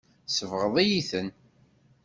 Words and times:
Tsebɣeḍ-iyi-ten. 0.27 1.27